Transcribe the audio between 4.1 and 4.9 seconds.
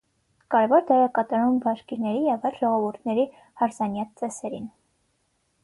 ծեսերին։